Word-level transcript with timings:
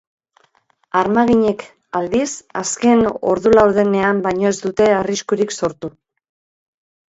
Armaginek, 1.01 1.65
aldiz, 1.99 2.29
azken 2.63 3.05
ordu 3.35 3.53
laurdenean 3.61 4.25
baino 4.25 4.51
ez 4.55 4.57
dute 4.67 4.91
arriskurik 5.03 5.57
sortu. 5.63 5.95